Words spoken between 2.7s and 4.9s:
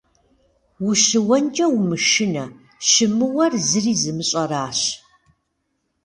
щымыуэр зыри зымыщӏэращ.